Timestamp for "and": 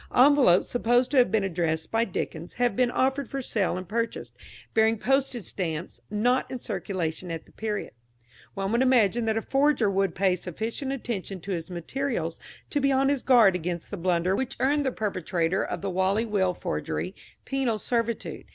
3.77-3.87